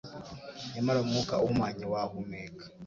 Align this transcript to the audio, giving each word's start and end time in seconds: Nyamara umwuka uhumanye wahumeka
Nyamara 0.73 0.99
umwuka 1.03 1.33
uhumanye 1.45 1.83
wahumeka 1.93 2.63